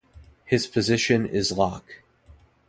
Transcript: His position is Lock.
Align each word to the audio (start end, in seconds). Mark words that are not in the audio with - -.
His 0.45 0.65
position 0.65 1.27
is 1.27 1.51
Lock. 1.51 2.01